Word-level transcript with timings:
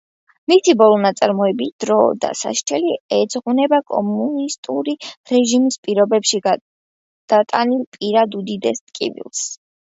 მისი 0.51 0.73
ბოლო 0.77 0.93
ნაწარმოები 1.01 1.67
„დრო 1.83 1.97
და 2.23 2.31
სასჯელი“, 2.39 2.95
ეძღვნება 3.19 3.81
კომუნისტური 3.93 4.97
რეჟიმის 5.35 5.79
პირობებში 5.87 6.43
გადატანილ 6.51 7.87
პირად 7.99 8.43
უდიდეს 8.43 8.87
ტკივილს. 8.91 9.49